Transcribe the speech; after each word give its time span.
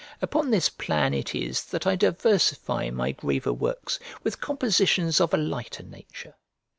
Upon 0.19 0.49
this 0.49 0.67
plan 0.67 1.13
it 1.13 1.35
is 1.35 1.63
that 1.65 1.85
I 1.85 1.95
diversify 1.95 2.89
my 2.89 3.11
graver 3.11 3.53
works 3.53 3.99
with 4.23 4.41
compositions 4.41 5.21
of 5.21 5.31
a 5.31 5.37
lighter 5.37 5.83
nature. 5.83 6.33